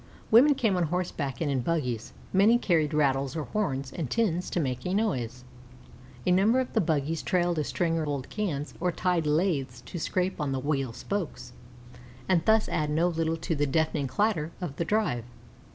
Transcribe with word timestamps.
Women 0.31 0.55
came 0.55 0.75
on 0.77 0.85
horseback 0.85 1.41
and 1.41 1.51
in 1.51 1.59
buggies; 1.61 2.11
many 2.33 2.57
carried 2.57 2.91
rattles 2.91 3.35
or 3.35 3.43
horns 3.43 3.93
and 3.93 4.09
tins 4.09 4.49
to 4.49 4.59
make 4.59 4.83
a 4.83 4.95
noise. 4.95 5.43
A 6.25 6.31
number 6.31 6.59
of 6.59 6.73
the 6.73 6.81
buggies 6.81 7.21
trailed 7.21 7.59
a 7.59 7.63
string 7.63 7.99
of 7.99 8.07
old 8.07 8.27
cans 8.31 8.73
or 8.79 8.91
tied 8.91 9.27
laths 9.27 9.81
to 9.81 9.99
scrape 9.99 10.41
on 10.41 10.53
the 10.53 10.59
wheel 10.59 10.91
spokes, 10.91 11.53
and 12.27 12.43
thus 12.45 12.67
add 12.67 12.89
no 12.89 13.09
little 13.09 13.37
to 13.37 13.55
the 13.55 13.67
deafening 13.67 14.07
clatter 14.07 14.51
of 14.59 14.77
the 14.77 14.85
drive. 14.85 15.25